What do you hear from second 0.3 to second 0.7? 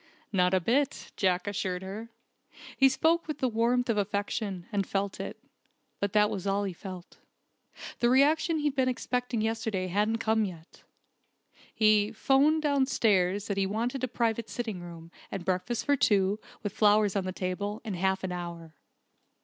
"Not a